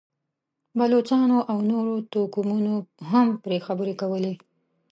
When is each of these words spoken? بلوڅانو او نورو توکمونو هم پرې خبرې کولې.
بلوڅانو 0.77 1.39
او 1.51 1.57
نورو 1.71 1.95
توکمونو 2.11 2.73
هم 3.11 3.27
پرې 3.43 3.57
خبرې 3.65 3.93
کولې. 4.01 4.33